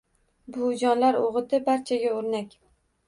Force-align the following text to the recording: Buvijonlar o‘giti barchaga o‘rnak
Buvijonlar 0.55 1.19
o‘giti 1.25 1.59
barchaga 1.71 2.15
o‘rnak 2.21 2.57